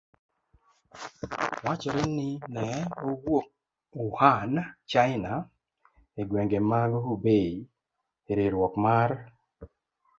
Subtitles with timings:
[1.65, 2.67] Wachore ni ne
[3.07, 3.45] owuok
[3.97, 4.53] Wuhan,
[4.91, 5.31] China,
[6.19, 7.53] e gwenge mag Hubei:
[8.37, 9.09] Riwruok mar